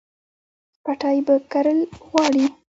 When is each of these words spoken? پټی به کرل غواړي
پټی 0.83 1.17
به 1.25 1.35
کرل 1.51 1.79
غواړي 2.07 2.45